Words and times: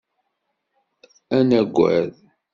Ad 1.37 1.43
nagad. 1.49 2.13